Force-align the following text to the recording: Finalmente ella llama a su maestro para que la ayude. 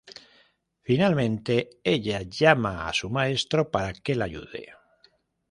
Finalmente 0.81 1.79
ella 1.83 2.23
llama 2.23 2.87
a 2.87 2.91
su 2.91 3.11
maestro 3.11 3.69
para 3.69 3.93
que 3.93 4.15
la 4.15 4.25
ayude. 4.25 4.73